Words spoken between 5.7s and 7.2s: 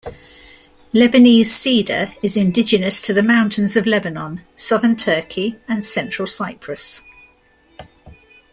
central Cyprus.